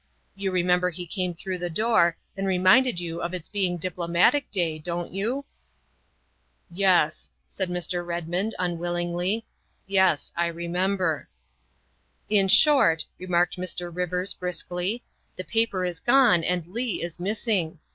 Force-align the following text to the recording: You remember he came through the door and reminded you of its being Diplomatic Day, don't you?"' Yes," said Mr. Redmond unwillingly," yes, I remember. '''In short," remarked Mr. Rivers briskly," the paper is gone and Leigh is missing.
You 0.33 0.51
remember 0.51 0.89
he 0.89 1.05
came 1.05 1.35
through 1.35 1.59
the 1.59 1.69
door 1.69 2.17
and 2.35 2.47
reminded 2.47 2.99
you 2.99 3.21
of 3.21 3.35
its 3.35 3.47
being 3.49 3.77
Diplomatic 3.77 4.49
Day, 4.49 4.79
don't 4.79 5.13
you?"' 5.13 5.45
Yes," 6.71 7.29
said 7.47 7.69
Mr. 7.69 8.03
Redmond 8.03 8.55
unwillingly," 8.57 9.45
yes, 9.89 10.31
I 10.35 10.47
remember. 10.47 11.29
'''In 12.39 12.47
short," 12.47 13.05
remarked 13.19 13.57
Mr. 13.57 13.95
Rivers 13.95 14.33
briskly," 14.33 15.03
the 15.35 15.43
paper 15.43 15.85
is 15.85 15.99
gone 15.99 16.43
and 16.43 16.65
Leigh 16.65 17.03
is 17.03 17.19
missing. 17.19 17.77